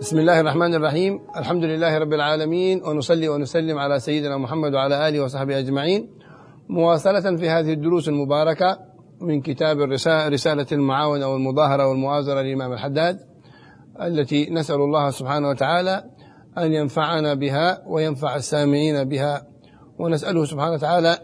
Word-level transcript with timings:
بسم 0.00 0.18
الله 0.18 0.40
الرحمن 0.40 0.74
الرحيم 0.74 1.20
الحمد 1.36 1.64
لله 1.64 1.98
رب 1.98 2.12
العالمين 2.12 2.82
ونصلي 2.84 3.28
ونسلم 3.28 3.78
على 3.78 4.00
سيدنا 4.00 4.36
محمد 4.36 4.74
وعلى 4.74 5.08
آله 5.08 5.20
وصحبه 5.20 5.58
أجمعين 5.58 6.10
مواصلة 6.68 7.36
في 7.36 7.48
هذه 7.48 7.72
الدروس 7.72 8.08
المباركة 8.08 8.78
من 9.20 9.40
كتاب 9.40 9.80
رسالة 10.32 10.66
المعاونة 10.72 11.26
والمظاهرة 11.28 11.88
والمؤازرة 11.88 12.40
للإمام 12.40 12.72
الحداد 12.72 13.18
التي 14.02 14.50
نسأل 14.50 14.76
الله 14.76 15.10
سبحانه 15.10 15.48
وتعالى 15.48 16.04
أن 16.58 16.72
ينفعنا 16.72 17.34
بها 17.34 17.82
وينفع 17.86 18.36
السامعين 18.36 19.04
بها 19.04 19.46
ونسأله 19.98 20.44
سبحانه 20.44 20.72
وتعالى 20.72 21.18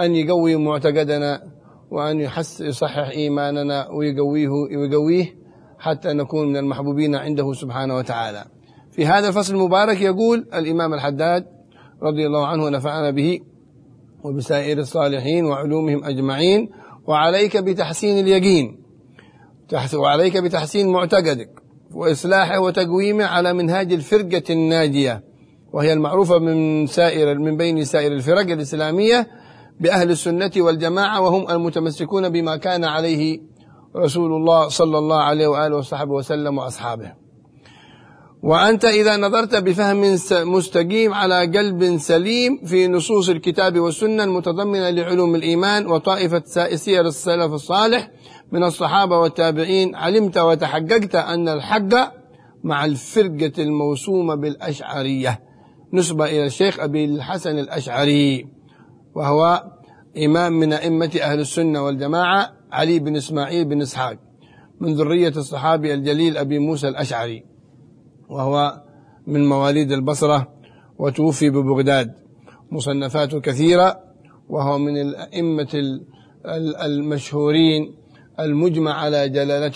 أن 0.00 0.14
يقوي 0.14 0.56
معتقدنا 0.56 1.42
وأن 1.90 2.20
يصحح 2.60 3.08
إيماننا 3.08 3.88
ويقويه 3.90 4.48
ويقويه 4.48 5.45
حتى 5.78 6.12
نكون 6.12 6.48
من 6.48 6.56
المحبوبين 6.56 7.14
عنده 7.14 7.52
سبحانه 7.52 7.96
وتعالى. 7.96 8.44
في 8.92 9.06
هذا 9.06 9.28
الفصل 9.28 9.54
المبارك 9.54 10.00
يقول 10.00 10.46
الإمام 10.54 10.94
الحداد 10.94 11.46
رضي 12.02 12.26
الله 12.26 12.46
عنه 12.46 12.64
ونفعنا 12.64 13.10
به 13.10 13.40
وبسائر 14.24 14.78
الصالحين 14.78 15.44
وعلومهم 15.44 16.04
أجمعين 16.04 16.68
وعليك 17.06 17.56
بتحسين 17.56 18.26
اليقين. 18.26 18.78
وعليك 19.94 20.36
بتحسين 20.36 20.88
معتقدك 20.88 21.50
وإصلاحه 21.94 22.60
وتقويمه 22.60 23.24
على 23.24 23.52
منهاج 23.52 23.92
الفرقة 23.92 24.42
الناجية 24.50 25.22
وهي 25.72 25.92
المعروفة 25.92 26.38
من 26.38 26.86
سائر 26.86 27.38
من 27.38 27.56
بين 27.56 27.84
سائر 27.84 28.12
الفرق 28.12 28.50
الإسلامية 28.50 29.26
بأهل 29.80 30.10
السنة 30.10 30.50
والجماعة 30.56 31.20
وهم 31.20 31.50
المتمسكون 31.50 32.28
بما 32.28 32.56
كان 32.56 32.84
عليه 32.84 33.40
رسول 33.96 34.32
الله 34.32 34.68
صلى 34.68 34.98
الله 34.98 35.22
عليه 35.22 35.46
وآله 35.46 35.76
وصحبه 35.76 36.12
وسلم 36.12 36.58
وأصحابه. 36.58 37.12
وأنت 38.42 38.84
إذا 38.84 39.16
نظرت 39.16 39.56
بفهم 39.56 40.16
مستقيم 40.32 41.14
على 41.14 41.40
قلب 41.40 41.96
سليم 41.96 42.60
في 42.64 42.88
نصوص 42.88 43.28
الكتاب 43.28 43.78
والسنة 43.78 44.24
المتضمنة 44.24 44.90
لعلوم 44.90 45.34
الإيمان 45.34 45.86
وطائفة 45.86 46.42
سير 46.74 47.06
السلف 47.06 47.52
الصالح 47.52 48.10
من 48.52 48.64
الصحابة 48.64 49.18
والتابعين 49.18 49.94
علمت 49.94 50.38
وتحققت 50.38 51.14
أن 51.14 51.48
الحق 51.48 52.12
مع 52.64 52.84
الفرقة 52.84 53.52
الموسومة 53.58 54.34
بالأشعرية. 54.34 55.40
نسبة 55.92 56.24
إلى 56.24 56.46
الشيخ 56.46 56.80
أبي 56.80 57.04
الحسن 57.04 57.58
الأشعري 57.58 58.46
وهو 59.14 59.64
إمام 60.24 60.52
من 60.52 60.72
أئمة 60.72 61.18
أهل 61.22 61.40
السنة 61.40 61.84
والجماعة. 61.84 62.55
علي 62.72 62.98
بن 62.98 63.16
إسماعيل 63.16 63.64
بن 63.64 63.82
إسحاق 63.82 64.18
من 64.80 64.94
ذرية 64.94 65.28
الصحابي 65.28 65.94
الجليل 65.94 66.36
أبي 66.36 66.58
موسى 66.58 66.88
الأشعري 66.88 67.44
وهو 68.28 68.82
من 69.26 69.48
مواليد 69.48 69.92
البصرة 69.92 70.52
وتوفي 70.98 71.50
ببغداد 71.50 72.14
مصنفاته 72.70 73.40
كثيرة 73.40 74.00
وهو 74.48 74.78
من 74.78 75.00
الأئمة 75.00 76.00
المشهورين 76.84 77.94
المجمع 78.40 78.92
على 78.92 79.28
جلالة 79.28 79.72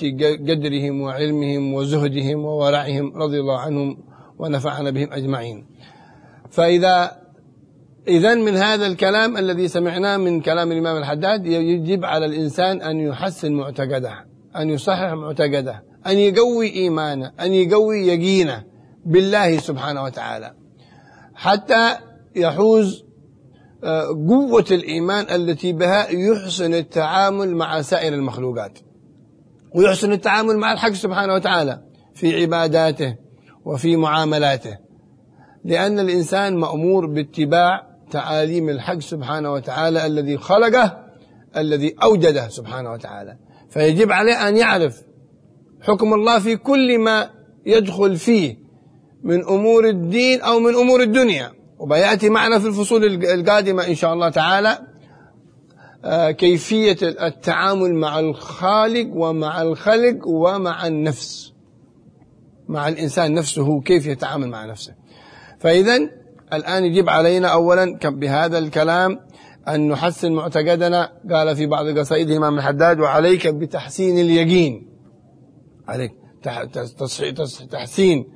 قدرهم 0.49 1.01
وعلمهم 1.01 1.75
وزهدهم 1.75 2.45
وورعهم 2.45 3.17
رضي 3.17 3.41
الله 3.41 3.59
عنهم 3.59 3.97
ونفعنا 4.39 4.91
بهم 4.91 5.12
أجمعين. 5.12 5.67
فإذا 6.51 7.20
إذا 8.10 8.34
من 8.34 8.56
هذا 8.56 8.87
الكلام 8.87 9.37
الذي 9.37 9.69
سمعناه 9.69 10.16
من 10.16 10.41
كلام 10.41 10.72
الإمام 10.72 10.97
الحداد 10.97 11.47
يجب 11.47 12.04
على 12.04 12.26
الإنسان 12.26 12.82
أن 12.82 13.00
يحسن 13.00 13.53
معتقده 13.53 14.25
أن 14.56 14.71
يصحح 14.71 15.12
معتقده 15.12 15.84
أن 16.06 16.19
يقوي 16.19 16.72
إيمانه 16.72 17.32
أن 17.41 17.53
يقوي 17.53 18.06
يقينه 18.06 18.65
بالله 19.04 19.59
سبحانه 19.59 20.03
وتعالى. 20.03 20.54
حتى 21.34 21.97
يحوز 22.37 23.04
قوة 24.28 24.66
الإيمان 24.71 25.34
التي 25.34 25.72
بها 25.72 26.10
يحسن 26.10 26.75
التعامل 26.75 27.56
مع 27.56 27.82
سائر 27.82 28.15
المخلوقات. 28.15 28.78
ويحسن 29.75 30.12
التعامل 30.12 30.56
مع 30.56 30.72
الحق 30.72 30.92
سبحانه 30.92 31.34
وتعالى 31.34 31.82
في 32.15 32.42
عباداته 32.42 33.16
وفي 33.65 33.97
معاملاته. 33.97 34.78
لأن 35.65 35.98
الإنسان 35.98 36.56
مأمور 36.56 37.06
باتباع 37.06 37.90
تعاليم 38.10 38.69
الحق 38.69 38.98
سبحانه 38.98 39.53
وتعالى 39.53 40.06
الذي 40.06 40.38
خلقه 40.38 41.06
الذي 41.56 41.94
أوجده 42.03 42.48
سبحانه 42.48 42.93
وتعالى. 42.93 43.37
فيجب 43.71 44.12
عليه 44.12 44.48
أن 44.48 44.56
يعرف 44.56 45.03
حكم 45.82 46.15
الله 46.15 46.38
في 46.38 46.56
كل 46.56 46.98
ما 46.98 47.31
يدخل 47.66 48.16
فيه 48.16 48.56
من 49.22 49.44
أمور 49.44 49.88
الدين 49.88 50.41
أو 50.41 50.60
من 50.60 50.75
أمور 50.75 51.03
الدنيا. 51.03 51.53
وبيأتي 51.78 52.28
معنا 52.28 52.59
في 52.59 52.66
الفصول 52.66 53.25
القادمة 53.25 53.87
إن 53.87 53.94
شاء 53.94 54.12
الله 54.12 54.28
تعالى 54.28 54.78
كيفية 56.38 56.97
التعامل 57.03 57.94
مع 57.94 58.19
الخالق 58.19 59.09
ومع 59.12 59.62
الخلق 59.62 60.28
ومع 60.28 60.87
النفس. 60.87 61.53
مع 62.69 62.88
الإنسان 62.88 63.34
نفسه 63.34 63.81
كيف 63.81 64.06
يتعامل 64.06 64.48
مع 64.48 64.65
نفسه. 64.65 64.94
فإذا 65.59 66.10
الآن 66.53 66.84
يجب 66.84 67.09
علينا 67.09 67.49
أولا 67.49 67.99
بهذا 68.05 68.59
الكلام 68.59 69.21
أن 69.69 69.88
نحسن 69.88 70.33
معتقدنا 70.33 71.12
قال 71.31 71.56
في 71.56 71.66
بعض 71.66 71.99
قصائد 71.99 72.31
الإمام 72.31 72.59
الحداد 72.59 73.00
وعليك 73.00 73.47
بتحسين 73.47 74.19
اليقين. 74.19 74.89
عليك. 75.89 76.12
تحسين 77.71 78.27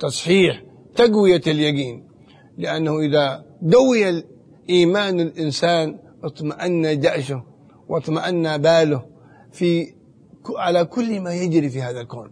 تصحيح 0.00 0.62
تقوية 0.96 1.42
اليقين. 1.46 2.08
لأنه 2.58 2.98
إذا 2.98 3.44
قوي 3.72 4.24
إيمان 4.70 5.20
الإنسان 5.20 5.98
اطمأن 6.24 7.00
جأشه 7.00 7.42
واطمأن 7.88 8.58
باله 8.58 9.04
في 9.52 9.86
على 10.56 10.84
كل 10.84 11.20
ما 11.20 11.34
يجري 11.34 11.68
في 11.68 11.82
هذا 11.82 12.00
الكون 12.00 12.30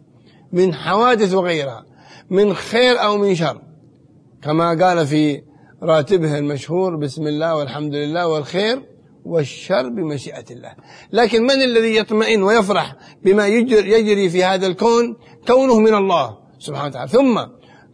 من 0.52 0.74
حوادث 0.74 1.34
وغيرها 1.34 1.84
من 2.30 2.54
خير 2.54 3.02
أو 3.02 3.18
من 3.18 3.34
شر. 3.34 3.62
كما 4.46 4.84
قال 4.84 5.06
في 5.06 5.42
راتبه 5.82 6.38
المشهور 6.38 6.96
بسم 6.96 7.26
الله 7.26 7.56
والحمد 7.56 7.94
لله 7.94 8.28
والخير 8.28 8.82
والشر 9.24 9.88
بمشيئة 9.88 10.44
الله. 10.50 10.74
لكن 11.12 11.42
من 11.42 11.62
الذي 11.62 11.96
يطمئن 11.96 12.42
ويفرح 12.42 12.96
بما 13.24 13.46
يجري 13.46 14.30
في 14.30 14.44
هذا 14.44 14.66
الكون؟ 14.66 15.16
كونه 15.46 15.80
من 15.80 15.94
الله 15.94 16.38
سبحانه 16.58 16.88
وتعالى. 16.88 17.08
ثم 17.10 17.40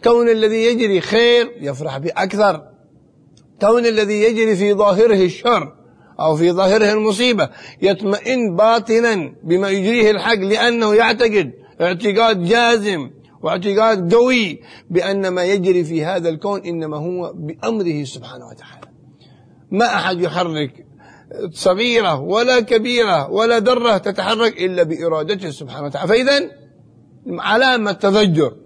كون 0.04 0.28
الذي 0.28 0.64
يجري 0.64 1.00
خير 1.00 1.52
يفرح 1.60 1.98
به 1.98 2.10
أكثر 2.16 2.62
كون 3.60 3.86
الذي 3.86 4.22
يجري 4.22 4.56
في 4.56 4.74
ظاهره 4.74 5.24
الشر 5.24 5.72
أو 6.20 6.36
في 6.36 6.52
ظاهره 6.52 6.92
المصيبة 6.92 7.48
يطمئن 7.82 8.56
باطنا 8.56 9.34
بما 9.44 9.70
يجريه 9.70 10.10
الحق 10.10 10.38
لأنه 10.38 10.94
يعتقد 10.94 11.52
اعتقاد 11.80 12.44
جازم 12.44 13.10
واعتقاد 13.42 14.14
قوي 14.14 14.60
بأن 14.90 15.28
ما 15.28 15.44
يجري 15.44 15.84
في 15.84 16.04
هذا 16.04 16.28
الكون 16.28 16.60
إنما 16.60 16.96
هو 16.96 17.32
بأمره 17.34 18.04
سبحانه 18.04 18.46
وتعالى. 18.46 18.88
ما 19.70 19.86
أحد 19.86 20.20
يحرك 20.20 20.86
صغيرة 21.52 22.20
ولا 22.20 22.60
كبيرة 22.60 23.30
ولا 23.30 23.58
ذرة 23.58 23.96
تتحرك 23.96 24.62
إلا 24.62 24.82
بإرادته 24.82 25.50
سبحانه 25.50 25.86
وتعالى. 25.86 26.08
فإذا 26.08 26.50
علامة 27.26 27.90
التضجر 27.90 28.56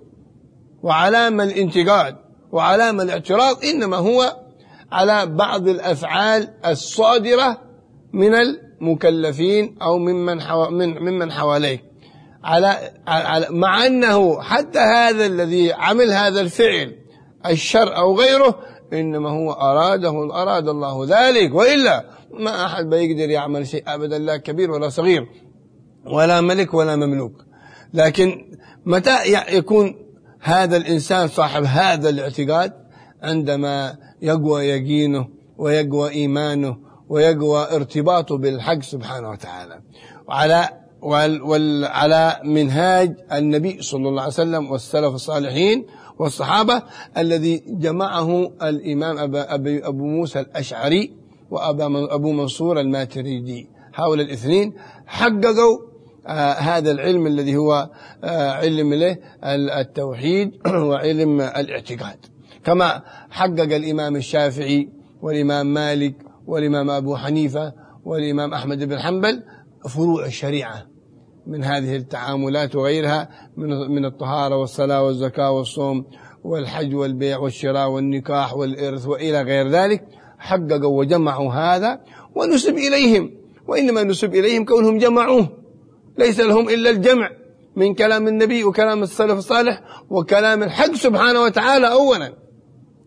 وعلامة 0.82 1.44
الانتقاد 1.44 2.16
وعلامة 2.52 3.02
الاعتراض 3.02 3.64
إنما 3.64 3.96
هو 3.96 4.36
على 4.92 5.26
بعض 5.26 5.68
الأفعال 5.68 6.54
الصادرة 6.66 7.60
من 8.12 8.34
المكلفين 8.34 9.76
أو 9.82 9.98
ممن 9.98 10.40
حو... 10.40 10.70
من 10.70 10.98
ممن 10.98 11.32
حواليك. 11.32 11.84
على... 12.46 12.92
على 13.06 13.46
مع 13.50 13.86
أنه 13.86 14.42
حتى 14.42 14.78
هذا 14.78 15.26
الذي 15.26 15.72
عمل 15.72 16.12
هذا 16.12 16.40
الفعل 16.40 16.96
الشر 17.46 17.96
أو 17.96 18.18
غيره 18.20 18.58
إنما 18.92 19.30
هو 19.30 19.52
أراده 19.52 20.10
أراد 20.42 20.68
الله 20.68 21.04
ذلك. 21.04 21.54
وإلا 21.54 22.04
ما 22.30 22.64
أحد 22.64 22.84
بيقدر 22.84 23.30
يعمل 23.30 23.66
شيء 23.66 23.82
أبدا 23.86 24.18
لا 24.18 24.36
كبير 24.36 24.70
ولا 24.70 24.88
صغير 24.88 25.26
ولا 26.06 26.40
ملك 26.40 26.74
ولا 26.74 26.96
مملوك. 26.96 27.32
لكن 27.94 28.52
متى 28.84 29.16
يكون 29.48 29.94
هذا 30.40 30.76
الإنسان 30.76 31.28
صاحب 31.28 31.64
هذا 31.64 32.08
الاعتقاد؟ 32.08 32.72
عندما 33.22 33.96
يقوى 34.22 34.64
يقينه 34.64 35.28
ويقوى 35.58 36.10
إيمانه 36.10 36.76
ويقوى 37.08 37.66
ارتباطه 37.76 38.38
بالحق 38.38 38.82
سبحانه 38.82 39.30
وتعالى. 39.30 39.80
وعلى 40.28 40.85
وعلى 41.06 42.40
منهاج 42.44 43.16
النبي 43.32 43.82
صلى 43.82 44.08
الله 44.08 44.22
عليه 44.22 44.32
وسلم 44.32 44.70
والسلف 44.70 45.14
الصالحين 45.14 45.86
والصحابة 46.18 46.82
الذي 47.18 47.62
جمعه 47.66 48.52
الإمام 48.62 49.36
أبو 49.84 50.04
موسى 50.04 50.40
الأشعري 50.40 51.12
وأبو 51.50 52.32
منصور 52.32 52.80
الماتريدي. 52.80 53.68
هؤلاء 53.94 54.26
الاثنين 54.26 54.74
حققوا 55.06 55.78
آه 56.26 56.52
هذا 56.52 56.90
العلم 56.90 57.26
الذي 57.26 57.56
هو 57.56 57.90
آه 58.24 58.50
علم 58.50 58.94
له 58.94 59.16
التوحيد 59.80 60.50
وعلم 60.88 61.40
الاعتقاد. 61.40 62.18
كما 62.64 63.02
حقق 63.30 63.74
الإمام 63.74 64.16
الشافعي 64.16 64.88
والإمام 65.22 65.74
مالك 65.74 66.14
والإمام 66.46 66.90
أبو 66.90 67.16
حنيفة 67.16 67.72
والإمام 68.04 68.54
أحمد 68.54 68.84
بن 68.84 68.98
حنبل 68.98 69.42
فروع 69.88 70.26
الشريعة. 70.26 70.95
من 71.46 71.64
هذه 71.64 71.96
التعاملات 71.96 72.76
وغيرها 72.76 73.28
من 73.56 73.68
من 73.68 74.04
الطهارة 74.04 74.56
والصلاة 74.56 75.02
والزكاة 75.02 75.50
والصوم 75.50 76.04
والحج 76.44 76.94
والبيع 76.94 77.38
والشراء 77.38 77.88
والنكاح 77.88 78.56
والإرث 78.56 79.06
وإلى 79.06 79.42
غير 79.42 79.68
ذلك 79.68 80.04
حققوا 80.38 80.98
وجمعوا 80.98 81.52
هذا 81.52 82.00
ونسب 82.34 82.74
إليهم. 82.76 83.30
وإنما 83.68 84.02
نسب 84.02 84.34
إليهم 84.34 84.64
كونهم 84.64 84.98
جمعوه. 84.98 85.48
ليس 86.18 86.40
لهم 86.40 86.68
إلا 86.68 86.90
الجمع 86.90 87.30
من 87.76 87.94
كلام 87.94 88.28
النبي 88.28 88.64
وكلام 88.64 89.02
السلف 89.02 89.38
الصالح 89.38 89.82
وكلام 90.10 90.62
الحق 90.62 90.94
سبحانه 90.94 91.42
وتعالى 91.42 91.92
أولا. 91.92 92.32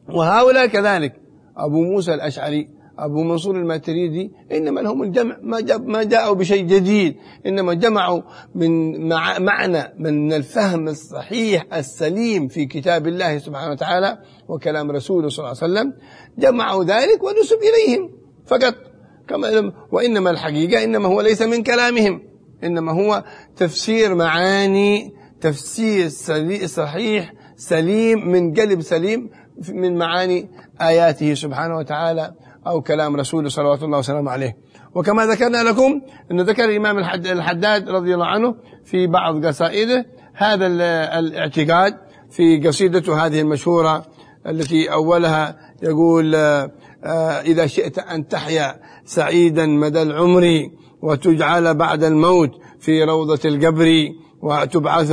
وهؤلاء 0.10 0.66
كذلك 0.66 1.14
أبو 1.58 1.82
موسى 1.84 2.14
الأشعري 2.14 2.79
أبو 3.06 3.24
منصور 3.24 3.56
الماتريدي 3.56 4.32
إنما 4.52 4.80
لهم 4.80 5.04
الجمع 5.04 5.38
ما, 5.42 5.78
ما 5.78 6.04
جاءوا 6.04 6.36
بشيء 6.36 6.66
جديد 6.66 7.16
إنما 7.46 7.74
جمعوا 7.74 8.22
من 8.56 9.08
مع 9.10 9.40
معنى 9.40 9.94
من 10.00 10.34
الفهم 10.34 10.88
الصحيح 10.88 11.66
السليم 11.74 12.48
في 12.48 12.66
كتاب 12.66 13.08
الله 13.08 13.38
سبحانه 13.38 13.72
وتعالى 13.72 14.18
وكلام 14.48 14.92
رسوله 14.92 15.30
صلى 15.30 15.46
الله 15.46 15.58
عليه 15.62 15.74
وسلم 15.74 15.94
جمعوا 16.38 16.84
ذلك 16.84 17.24
ونسب 17.24 17.58
إليهم 17.58 18.10
فقط. 18.46 18.76
كما 19.28 19.74
وإنما 19.92 20.30
الحقيقة 20.30 20.84
إنما 20.84 21.08
هو 21.08 21.22
ليس 21.22 21.42
من 21.42 21.64
كلامهم 21.64 22.22
إنما 22.64 22.92
هو 22.92 23.24
تفسير 23.58 24.16
معاني 24.16 25.14
تفسير 25.42 26.10
صحيح 26.66 27.34
سليم 27.56 28.28
من 28.28 28.54
قلب 28.54 28.82
سليم 28.82 29.30
من 29.70 29.98
معاني 29.98 30.50
آياته 30.82 31.34
سبحانه 31.34 31.78
وتعالى. 31.78 32.34
أو 32.68 32.82
كلام 32.82 33.16
رسوله 33.16 33.50
صلوات 33.50 33.84
الله 33.84 33.98
وسلامه 33.98 34.32
عليه. 34.32 34.58
وكما 34.96 35.26
ذكرنا 35.26 35.64
لكم 35.64 36.02
أنه 36.32 36.44
ذكر 36.44 36.66
الإمام 36.66 36.98
الحداد 37.26 37.90
رضي 37.90 38.14
الله 38.14 38.26
عنه 38.26 38.56
في 38.86 39.08
بعض 39.08 39.46
قصائده 39.46 40.06
هذا 40.34 40.68
الاعتقاد 41.20 41.94
في 42.30 42.68
قصيدته 42.68 43.26
هذه 43.26 43.42
المشهورة 43.42 44.06
التي 44.48 44.92
أولها 44.92 45.56
يقول 45.84 46.36
آه، 46.36 47.42
إذا 47.42 47.68
شئت 47.68 48.00
أن 48.00 48.28
تحيا 48.28 48.76
سعيدا 49.06 49.66
مدى 49.66 50.02
العمر 50.02 50.70
وتجعل 51.02 51.76
بعد 51.76 52.04
الموت 52.04 52.52
في 52.80 53.04
روضة 53.04 53.40
القبر 53.46 54.10
وتبعث 54.42 55.12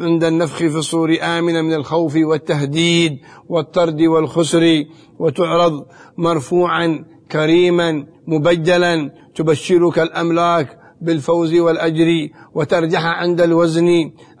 عند 0.00 0.24
النفخ 0.24 0.56
في 0.56 0.76
الصور 0.76 1.16
آمنا 1.22 1.62
من 1.62 1.74
الخوف 1.74 2.16
والتهديد 2.16 3.18
والطرد 3.48 4.02
والخسر 4.02 4.84
وتعرض 5.18 5.86
مرفوعا 6.18 7.04
كريما 7.32 8.06
مبجلا. 8.26 9.10
تبشرك 9.34 9.98
الأملاك 9.98 10.78
بالفوز 11.00 11.54
والأجر 11.54 12.28
وترجح 12.54 13.04
عند 13.04 13.40
الوزن 13.40 13.88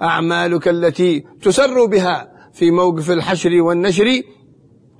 أعمالك 0.02 0.68
التي 0.68 1.24
تسر 1.42 1.86
بها 1.86 2.28
في 2.52 2.70
موقف 2.70 3.10
الحشر 3.10 3.62
والنشر. 3.62 4.22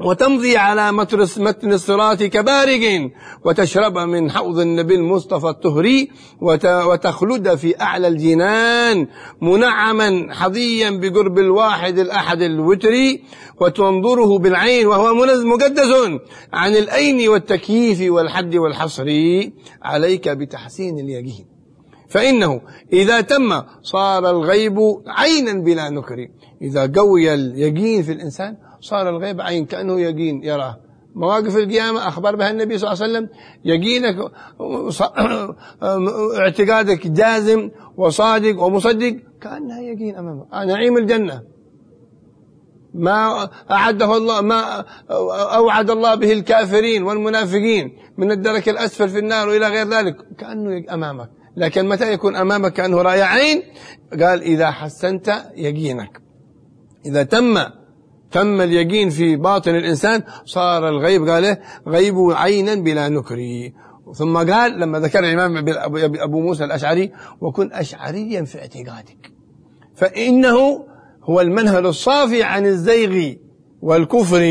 وتمضي 0.05 0.57
على 0.57 0.93
متن 0.93 1.73
الصراط 1.73 2.23
كبارق 2.23 3.11
وتشرب 3.45 3.99
من 3.99 4.31
حوض 4.31 4.59
النبي 4.59 4.95
المصطفى 4.95 5.47
الطهري 5.47 6.11
وتخلد 6.63 7.55
في 7.55 7.81
أعلى 7.81 8.09
الجنان 8.09 9.07
منعما 9.43 10.35
حظيا 10.35 10.91
بقرب 10.91 11.39
الواحد 11.39 11.99
الأحد 11.99 12.43
الوتري 12.43 13.23
وتنظره 13.61 14.39
بالعين 14.39 14.87
وهو 14.87 15.15
مقدس 15.45 16.21
عن 16.53 16.77
الأين 16.77 17.29
والتكييف 17.29 18.13
والحد 18.13 18.57
والحصر. 18.57 19.07
عليك 19.83 20.29
بتحسين 20.29 20.99
اليقين. 20.99 21.47
فإنه 22.09 22.61
إذا 22.93 23.21
تم 23.21 23.63
صار 23.83 24.31
الغيب 24.31 24.79
عينا 25.07 25.53
بلا 25.53 25.91
نكر. 25.91 26.29
إذا 26.63 26.93
قوي 26.97 27.35
اليقين 27.35 28.03
في 28.03 28.13
الإنسان 28.13 28.57
صار 28.81 29.09
الغيب 29.09 29.41
عين 29.41 29.67
كأنه 29.67 30.01
يقين 30.01 30.45
يراه 30.45 30.81
مواقف 31.15 31.57
القيامة 31.57 32.09
أخبر 32.09 32.37
بها 32.37 32.51
النبي 32.51 32.79
صلى 32.79 32.93
الله 32.93 33.03
عليه 33.03 33.13
وسلم 33.13 33.29
يقينك 33.65 34.33
اعتقادك 36.39 37.07
جازم 37.07 37.71
وصادق 37.97 38.63
ومصدق 38.63 39.17
كأنها 39.41 39.81
يقين 39.81 40.17
أمامك 40.17 40.47
نعيم 40.53 40.97
الجنة. 40.97 41.43
ما 42.95 43.49
أعده 43.71 44.17
الله 44.17 44.41
ما 44.41 44.85
أوعد 45.57 45.91
الله 45.91 46.15
به 46.15 46.33
الكافرين 46.33 47.03
والمنافقين 47.03 47.97
من 48.19 48.31
الدرك 48.31 48.69
الأسفل 48.69 49.09
في 49.09 49.19
النار 49.19 49.49
وإلى 49.49 49.69
غير 49.69 49.89
ذلك 49.89 50.17
كأنه 50.39 50.85
أمامك. 50.95 51.31
لكن 51.57 51.89
متى 51.89 52.13
يكون 52.13 52.37
أمامك 52.37 52.73
كأنه 52.73 53.03
رأي 53.03 53.23
عين؟ 53.23 53.63
قال 54.21 54.43
إذا 54.43 54.71
حسنت 54.71 55.45
يقينك. 55.57 56.21
إذا 57.07 57.23
تم 57.23 57.59
تم 58.33 58.61
اليقين 58.61 59.11
في 59.11 59.37
باطن 59.37 59.75
الإنسان 59.75 60.23
صار 60.45 60.89
الغيب 60.89 61.29
قال؟ 61.29 61.57
غيب 61.89 62.17
عينا 62.31 62.75
بلا 62.75 63.09
نكري 63.09 63.73
ثم 64.15 64.37
قال 64.37 64.81
لما 64.81 64.99
ذكر 64.99 65.19
الإمام 65.19 65.65
أبو 66.21 66.41
موسى 66.41 66.65
الأشعري 66.65 67.13
وكن 67.41 67.73
أشعريا 67.73 68.45
في 68.45 68.59
اعتقادك. 68.59 69.33
فإنه 69.97 70.87
هو 71.25 71.41
المنهل 71.41 71.87
الصافي 71.87 72.43
عن 72.43 72.67
الزيغ 72.67 73.35
والكفر. 73.83 74.45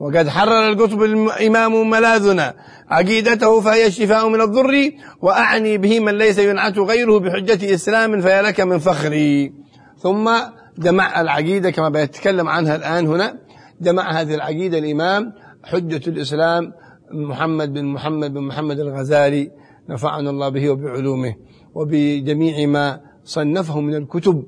وقد 0.00 0.28
حرر 0.28 0.68
القطب 0.68 1.02
الإمام 1.02 1.90
ملاذنا 1.90 2.54
عقيدته 2.88 3.60
فهي 3.60 3.86
الشفاء 3.86 4.28
من 4.28 4.40
الضر 4.40 4.92
وأعني 5.22 5.78
به 5.78 6.00
من 6.00 6.18
ليس 6.18 6.38
ينعت 6.38 6.78
غيره 6.78 7.18
بحجة 7.18 7.74
إسلام 7.74 8.20
فيا 8.20 8.42
لك 8.42 8.60
من 8.60 8.78
فخري. 8.78 9.52
ثم 9.98 10.30
جمع 10.78 11.20
العقيدة 11.20 11.70
كما 11.70 11.88
بيتكلم 11.88 12.48
عنها 12.48 12.76
الآن 12.76 13.06
هنا. 13.06 13.38
جمع 13.80 14.20
هذه 14.20 14.34
العقيدة 14.34 14.78
الإمام 14.78 15.32
حجة 15.64 16.10
الإسلام 16.10 16.72
محمد 17.12 17.72
بن 17.72 17.84
محمد 17.84 18.34
بن 18.34 18.40
محمد 18.40 18.80
الغزالي 18.80 19.50
نفعنا 19.88 20.30
الله 20.30 20.48
به 20.48 20.70
وبعلومه 20.70 21.34
وبجميع 21.74 22.66
ما 22.66 23.00
صنفه 23.24 23.80
من 23.80 23.94
الكتب 23.94 24.44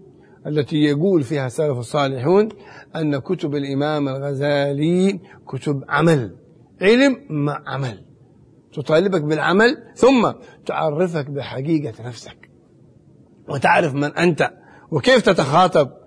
التي 0.47 0.77
يقول 0.77 1.23
فيها 1.23 1.47
السلف 1.47 1.79
الصالحون 1.79 2.49
أن 2.97 3.19
كتب 3.19 3.55
الإمام 3.55 4.09
الغزالي 4.09 5.21
كتب 5.49 5.85
عمل 5.89 6.37
علم 6.83 7.17
مع 7.31 7.63
عمل. 7.67 8.05
تطالبك 8.73 9.23
بالعمل 9.23 9.77
ثم 9.95 10.33
تعرفك 10.67 11.31
بحقيقة 11.31 12.09
نفسك. 12.09 12.51
وتعرف 13.49 13.95
من 13.95 14.17
أنت 14.17 14.51
وكيف 14.91 15.23
تتخاطب 15.23 15.98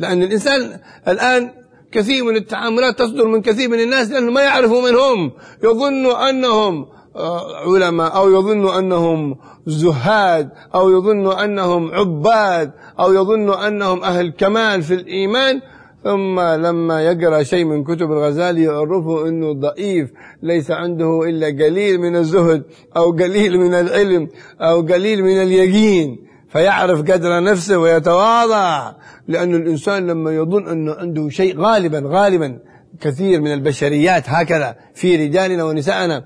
لأن 0.00 0.22
الإنسان 0.22 0.80
الآن 1.08 1.50
كثير 1.92 2.24
من 2.24 2.36
التعاملات 2.36 2.98
تصدر 2.98 3.26
من 3.26 3.42
كثير 3.42 3.68
من 3.68 3.80
الناس 3.80 4.10
لأنه 4.10 4.30
ما 4.30 4.42
يعرفوا 4.42 4.90
من 4.90 4.96
هم 4.96 5.32
يظن 5.64 6.06
أنهم 6.06 6.86
آه، 7.16 7.56
علماء 7.56 8.16
أو 8.16 8.30
يظن 8.30 8.78
أنهم 8.78 9.36
زهاد 9.66 10.48
أو 10.74 10.90
يظن 10.90 11.38
أنهم 11.38 11.90
عباد 11.94 12.72
أو 13.00 13.12
يظن 13.12 13.50
أنهم 13.50 14.02
أهل 14.02 14.32
كمال 14.38 14.82
في 14.82 14.94
الإيمان. 14.94 15.60
ثم 16.04 16.40
لما 16.40 17.02
يقرأ 17.02 17.42
شيء 17.42 17.64
من 17.64 17.84
كتب 17.84 18.12
الغزالي 18.12 18.62
يعرفه 18.62 19.28
أنه 19.28 19.52
ضعيف 19.52 20.10
ليس 20.42 20.70
عنده 20.70 21.22
إلا 21.24 21.46
قليل 21.46 22.00
من 22.00 22.16
الزهد 22.16 22.62
أو 22.96 23.12
قليل 23.12 23.58
من 23.58 23.74
العلم 23.74 24.28
أو 24.60 24.80
قليل 24.80 25.24
من 25.24 25.42
اليقين. 25.42 26.29
فيعرف 26.52 26.98
قدر 27.00 27.42
نفسه 27.42 27.78
ويتواضع. 27.78 28.92
لأن 29.28 29.54
الإنسان 29.54 30.06
لما 30.06 30.32
يظن 30.32 30.68
أنه 30.68 30.94
عنده 30.94 31.28
شيء 31.28 31.60
غالبا 31.60 32.02
غالبا 32.06 32.58
كثير 33.00 33.40
من 33.40 33.52
البشريات 33.52 34.24
هكذا 34.26 34.76
في 34.94 35.16
رجالنا 35.26 35.64
ونسائنا 35.64 36.24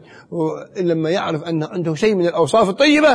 لما 0.76 1.10
يعرف 1.10 1.42
أن 1.44 1.62
عنده 1.62 1.94
شيء 1.94 2.14
من 2.14 2.26
الأوصاف 2.26 2.68
الطيبة 2.68 3.12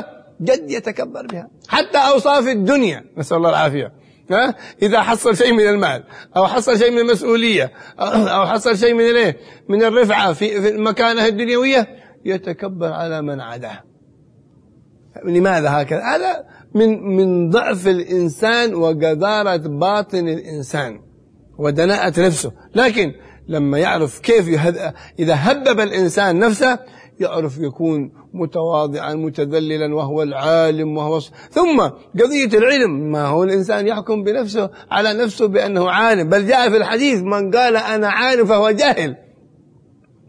قد 0.49 0.71
يتكبر 0.71 1.27
بها. 1.27 1.47
حتى 1.67 1.97
أوصاف 1.97 2.47
الدنيا 2.47 3.03
نسأل 3.17 3.37
الله 3.37 3.49
العافية. 3.49 3.91
ها؟ 4.31 4.55
إذا 4.81 5.01
حصل 5.01 5.37
شيء 5.37 5.53
من 5.53 5.69
المال 5.69 6.03
أو 6.37 6.47
حصل 6.47 6.77
شيء 6.77 6.91
من 6.91 6.99
المسؤولية 6.99 7.71
أو 7.99 8.45
حصل 8.45 8.77
شيء 8.77 8.93
من 8.93 9.09
الايه 9.09 9.37
من 9.69 9.83
الرفعة 9.83 10.33
في, 10.33 10.61
في 10.61 10.69
المكانة 10.69 11.25
الدنيوية 11.25 11.87
يتكبر 12.25 12.91
على 12.93 13.21
من 13.21 13.41
عداه. 13.41 13.83
لماذا 15.25 15.69
هكذا؟ 15.69 16.01
هذا 16.01 16.45
من 16.75 17.15
من 17.15 17.49
ضعف 17.49 17.87
الإنسان 17.87 18.75
وجدارة 18.75 19.57
باطن 19.57 20.27
الإنسان 20.27 20.99
ودناءة 21.57 22.25
نفسه. 22.25 22.51
لكن 22.75 23.13
لما 23.47 23.77
يعرف 23.79 24.19
كيف 24.19 24.67
إذا 25.19 25.35
هبب 25.35 25.79
الإنسان 25.79 26.39
نفسه 26.39 26.79
يعرف 27.19 27.57
يكون 27.57 28.11
متواضعا 28.33 29.13
متذللا 29.13 29.95
وهو 29.95 30.23
العالم 30.23 30.97
وهو 30.97 31.19
ثم 31.51 31.81
قضية 32.19 32.57
العلم 32.57 33.11
ما 33.11 33.25
هو 33.25 33.43
الإنسان 33.43 33.87
يحكم 33.87 34.23
بنفسه 34.23 34.69
على 34.91 35.13
نفسه 35.13 35.47
بأنه 35.47 35.89
عالم؟ 35.89 36.29
بل 36.29 36.47
جاء 36.47 36.69
في 36.69 36.77
الحديث 36.77 37.21
من 37.21 37.51
قال 37.51 37.77
أنا 37.77 38.09
عالم 38.09 38.45
فهو 38.45 38.71
جاهل. 38.71 39.15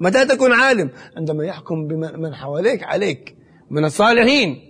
متى 0.01 0.25
تكون 0.25 0.53
عالم؟ 0.53 0.91
عندما 1.17 1.45
يحكم 1.45 1.87
بمن 1.87 2.35
حواليك 2.35 2.83
عليك 2.83 3.37
من 3.71 3.85
الصالحين. 3.85 4.70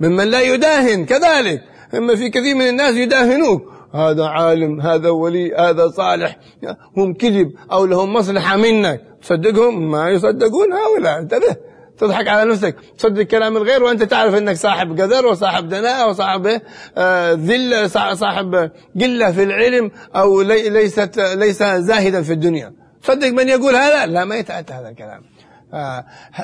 ممن 0.00 0.24
لا 0.24 0.40
يداهن 0.40 1.04
كذلك. 1.04 1.62
إما 1.94 2.16
في 2.16 2.30
كثير 2.30 2.54
من 2.54 2.68
الناس 2.68 2.94
يداهنوك. 2.94 3.62
هذا 3.94 4.24
عالم 4.24 4.80
هذا 4.80 5.08
ولي 5.08 5.54
هذا 5.54 5.88
صالح. 5.88 6.38
هم 6.96 7.14
كذب 7.14 7.52
أو 7.72 7.86
لهم 7.86 8.12
مصلحة 8.12 8.56
منك. 8.56 9.00
تصدقهم؟ 9.22 9.90
ما 9.90 10.10
يصدقون. 10.10 10.72
هؤلاء 10.72 11.18
انتبه. 11.18 11.56
تضحك 11.98 12.28
على 12.28 12.50
نفسك. 12.50 12.76
تصدق 12.98 13.22
كلام 13.22 13.56
الغير 13.56 13.82
وأنت 13.82 14.02
تعرف 14.02 14.34
إنك 14.34 14.56
صاحب 14.56 15.00
قدر 15.00 15.26
وصاحب 15.26 15.68
دناءة 15.68 16.08
وصاحب 16.08 16.60
آه، 16.98 17.32
ذلة 17.32 17.86
صاحب 18.14 18.70
قلة 19.00 19.32
في 19.32 19.42
العلم 19.42 19.90
أو 20.16 20.42
ليست 20.42 21.18
ليس 21.34 21.62
زاهدا 21.62 22.22
في 22.22 22.32
الدنيا. 22.32 22.72
صدق 23.02 23.28
من 23.28 23.48
يقول 23.48 23.76
هذا؟ 23.76 24.06
لا 24.06 24.24
ما 24.24 24.36
يتأتى 24.36 24.72
هذا 24.72 24.88
الكلام. 24.88 25.22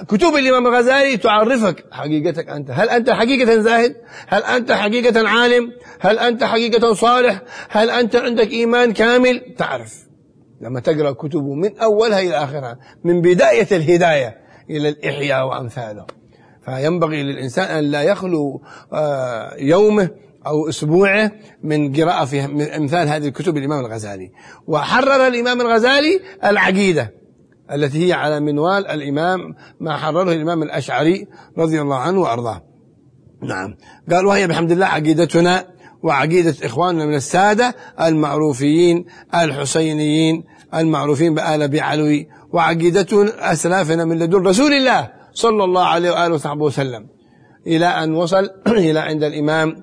كتب 0.09 0.35
الإمام 0.35 0.67
الغزالي 0.67 1.17
تعرفك 1.17 1.85
حقيقتك 1.93 2.49
أنت. 2.49 2.71
هل 2.71 2.89
أنت 2.89 3.11
حقيقة 3.11 3.61
زاهد؟ 3.61 3.97
هل 4.29 4.43
أنت 4.43 4.73
حقيقة 4.73 5.29
عالم؟ 5.29 5.73
هل 6.01 6.19
أنت 6.19 6.45
حقيقة 6.45 6.95
صالح؟ 6.95 7.43
هل 7.69 7.91
أنت 7.91 8.17
عندك 8.17 8.51
إيمان 8.51 8.93
كامل؟ 8.93 9.55
تعرف. 9.59 10.07
لما 10.61 10.81
تقرأ 10.81 11.13
كتبه 11.13 11.55
من 11.55 11.79
أولها 11.79 12.21
إلى 12.21 12.45
آخرها 12.45 12.79
من 13.05 13.21
بداية 13.21 13.69
الهداية 13.73 14.37
إلى 14.71 14.89
الإحياء 14.89 15.47
وأمثاله. 15.47 16.07
فينبغي 16.65 17.23
للإنسان 17.23 17.65
أن 17.65 17.85
لا 17.85 18.03
يخلو 18.03 18.63
آه، 18.93 19.55
يومه 19.59 20.11
أو 20.47 20.69
أسبوعه 20.69 21.33
من 21.63 21.97
قراءة 21.97 22.25
في 22.25 22.45
أمثال 22.77 23.09
هذه 23.09 23.29
الكتب 23.29 23.57
الإمام 23.57 23.85
الغزالي. 23.85 24.31
وحرر 24.67 25.27
الإمام 25.27 25.61
الغزالي 25.61 26.21
العقيدة. 26.45 27.16
التي 27.73 28.09
هي 28.09 28.13
على 28.13 28.41
منوال 28.41 28.87
الإمام 28.87 29.55
ما 29.81 29.97
حرره 29.97 30.33
الإمام 30.33 30.63
الأشعري 30.63 31.27
رضي 31.59 31.81
الله 31.81 31.97
عنه 31.97 32.21
وأرضاه. 32.21 32.63
نعم. 33.43 33.77
قال 34.11 34.27
وهي 34.27 34.47
بحمد 34.47 34.73
الله 34.73 34.87
عقيدتنا 34.87 35.65
وعقيدة 36.03 36.55
إخواننا 36.65 37.07
من 37.07 37.15
السادة 37.15 37.75
المعروفيين 38.01 39.05
الحسينيين 39.35 40.45
المعروفين 40.75 41.35
بآل 41.35 41.69
بعلوي 41.69 42.29
وعقيدة 42.53 43.07
أسلافنا 43.39 44.05
من 44.05 44.19
لدن 44.19 44.47
رسول 44.47 44.73
الله 44.73 45.11
صلى 45.33 45.65
الله 45.65 45.85
عليه 45.85 46.11
وآله 46.11 46.35
وصحبه 46.35 46.65
وسلم. 46.65 47.07
إلى 47.67 47.87
أن 47.87 48.15
وصل 48.15 48.51
إلى 48.67 48.99
عند 48.99 49.23
الإمام 49.25 49.77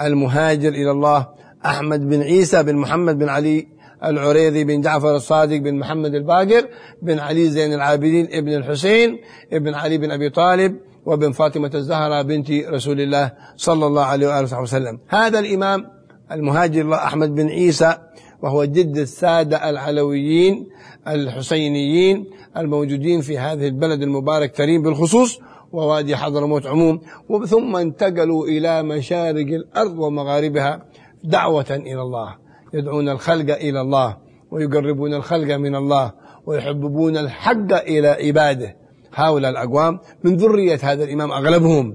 المهاجر 0.00 0.68
إلى 0.68 0.90
الله 0.90 1.26
أحمد 1.66 2.08
بن 2.08 2.22
عيسى 2.22 2.62
بن 2.62 2.76
محمد 2.76 3.18
بن 3.18 3.28
علي 3.28 3.68
العريضي 4.04 4.64
بن 4.64 4.80
جعفر 4.80 5.16
الصادق 5.16 5.56
بن 5.56 5.78
محمد 5.78 6.14
الباقر 6.14 6.68
بن 7.02 7.18
علي 7.18 7.50
زين 7.50 7.72
العابدين 7.72 8.28
ابن 8.32 8.54
الحسين 8.54 9.18
ابن 9.52 9.74
علي 9.74 9.98
بن 9.98 10.10
أبي 10.10 10.30
طالب 10.30 10.76
وبن 11.06 11.32
فاطمة 11.32 11.70
الزهرة 11.74 12.22
بنت 12.22 12.50
رسول 12.50 13.00
الله 13.00 13.32
صلى 13.56 13.86
الله 13.86 14.04
عليه 14.04 14.28
وآله 14.28 14.60
وسلم. 14.60 14.98
هذا 15.08 15.38
الإمام 15.38 15.86
المهاجر 16.32 16.80
الله 16.80 16.96
أحمد 16.96 17.34
بن 17.34 17.48
عيسى 17.48 17.94
وهو 18.42 18.64
جد 18.64 18.96
السادة 18.96 19.70
العلويين 19.70 20.66
الحسينيين 21.08 22.24
الموجودين 22.56 23.20
في 23.20 23.38
هذه 23.38 23.66
البلد 23.66 24.02
المبارك 24.02 24.52
كريم 24.52 24.82
بالخصوص 24.82 25.38
ووادي 25.72 26.16
حضرموت 26.16 26.66
عموم 26.66 27.00
ثم 27.46 27.76
انتقلوا 27.76 28.46
إلى 28.46 28.82
مشارق 28.82 29.46
الأرض 29.46 29.98
ومغاربها 29.98 30.82
دعوة 31.24 31.66
إلى 31.70 32.02
الله. 32.02 32.49
يدعون 32.74 33.08
الخلق 33.08 33.54
إلى 33.56 33.80
الله 33.80 34.16
ويقربون 34.50 35.14
الخلق 35.14 35.56
من 35.56 35.74
الله 35.74 36.12
ويحببون 36.46 37.16
الحق 37.16 37.72
إلى 37.72 38.08
عباده. 38.08 38.76
هؤلاء 39.14 39.50
الأقوام 39.50 39.98
من 40.24 40.36
ذرية 40.36 40.78
هذا 40.82 41.04
الإمام 41.04 41.32
أغلبهم 41.32 41.94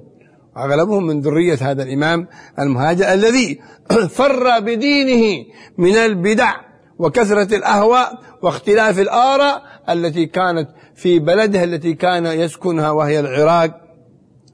أغلبهم 0.57 1.07
من 1.07 1.21
ذرية 1.21 1.57
هذا 1.61 1.83
الإمام 1.83 2.27
المهاجر 2.59 3.13
الذي 3.13 3.59
فر 4.17 4.59
بدينه 4.59 5.45
من 5.77 5.95
البدع 5.95 6.53
وكثرة 6.99 7.55
الأهواء 7.55 8.19
واختلاف 8.41 8.99
الآراء 8.99 9.61
التي 9.89 10.25
كانت 10.25 10.69
في 10.95 11.19
بلده 11.19 11.63
التي 11.63 11.93
كان 11.93 12.25
يسكنها 12.25 12.91
وهي 12.91 13.19
العراق 13.19 13.71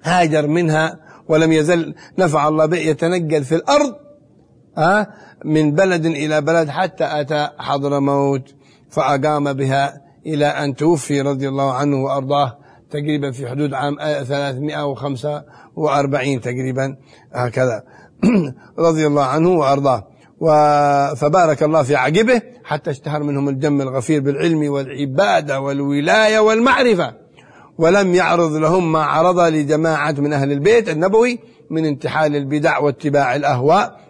هاجر 0.03 0.47
منها 0.47 0.99
ولم 1.27 1.51
يزل 1.51 1.95
نفع 2.17 2.47
الله 2.47 2.65
به 2.65 2.77
يتنقل 2.77 3.43
في 3.43 3.55
الأرض. 3.55 3.95
من 5.45 5.71
بلد 5.71 6.05
إلى 6.05 6.41
بلد 6.41 6.69
حتى 6.69 7.21
أتى 7.21 7.49
حضرموت 7.57 8.53
فأقام 8.89 9.53
بها 9.53 10.01
إلى 10.25 10.45
أن 10.45 10.75
توفي 10.75 11.21
رضي 11.21 11.47
الله 11.47 11.73
عنه 11.73 12.03
وأرضاه 12.03 12.57
تقريبا 12.91 13.31
في 13.31 13.49
حدود 13.49 13.73
عام 13.73 13.95
345 14.23 16.41
تقريبا 16.41 16.95
هكذا. 17.33 17.83
رضي 18.87 19.07
الله 19.07 19.23
عنه 19.23 19.49
وأرضاه. 19.49 20.07
فبارك 21.15 21.63
الله 21.63 21.83
في 21.83 21.95
عقبه 21.95 22.41
حتى 22.63 22.89
اشتهر 22.89 23.23
منهم 23.23 23.49
الجم 23.49 23.81
الغفير 23.81 24.21
بالعلم 24.21 24.71
والعبادة 24.71 25.59
والولاية 25.59 26.39
والمعرفة. 26.39 27.13
ولم 27.77 28.15
يعرض 28.15 28.51
لهم 28.51 28.91
ما 28.91 29.03
عرض 29.03 29.39
لجماعة 29.39 30.11
من 30.11 30.33
أهل 30.33 30.51
البيت 30.51 30.89
النبوي 30.89 31.39
من 31.69 31.85
انتحال 31.85 32.35
البدع 32.35 32.79
واتباع 32.79 33.35
الأهواء. 33.35 34.00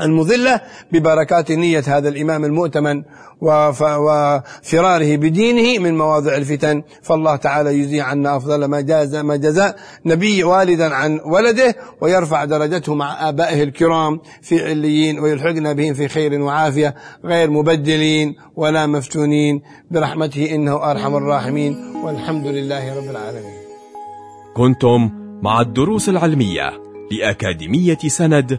المذلة 0.00 0.60
ببركات 0.92 1.52
نية 1.52 1.84
هذا 1.86 2.08
الإمام 2.08 2.44
المؤتمن 2.44 3.02
وفراره 3.40 5.16
بدينه 5.16 5.82
من 5.82 5.98
مواضع 5.98 6.36
الفتن. 6.36 6.82
فالله 7.02 7.36
تعالى 7.36 7.78
يجزي 7.78 8.00
عنا 8.00 8.36
أفضل 8.36 8.64
ما 8.64 8.80
جاز 8.80 9.16
ما 9.16 9.36
جزاء 9.36 9.76
نبي 10.06 10.44
والدا 10.44 10.94
عن 10.94 11.20
ولده 11.24 11.76
ويرفع 12.00 12.44
درجته 12.44 12.94
مع 12.94 13.28
آبائه 13.28 13.62
الكرام 13.62 14.20
في 14.42 14.64
عليين 14.64 15.18
ويلحقنا 15.18 15.72
بهم 15.72 15.94
في 15.94 16.08
خير 16.08 16.40
وعافية 16.40 16.94
غير 17.24 17.50
مبدلين 17.50 18.34
ولا 18.56 18.86
مفتونين. 18.86 19.62
برحمته 19.90 20.54
إنه 20.54 20.90
أرحم 20.90 21.16
الراحمين. 21.16 21.76
والحمد 22.04 22.46
لله 22.46 22.96
رب 22.96 23.10
العالمين. 23.10 23.56
كنتم 24.56 25.10
مع 25.42 25.60
الدروس 25.60 26.08
العلمية 26.08 26.72
لأكاديمية 27.10 27.98
سند 28.06 28.58